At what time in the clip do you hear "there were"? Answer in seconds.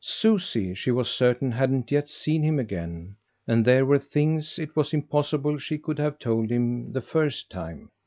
3.63-3.99